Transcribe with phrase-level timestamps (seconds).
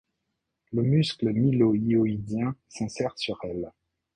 [0.71, 3.71] Le muscle mylo-hyoïdien s'insère sur elle.